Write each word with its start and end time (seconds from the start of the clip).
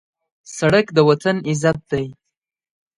سړک 0.57 0.85
د 0.93 0.97
وطن 1.09 1.35
عزت 1.49 1.79
دی. 1.91 2.05